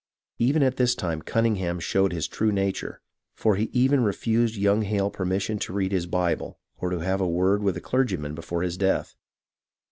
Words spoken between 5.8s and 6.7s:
his Bible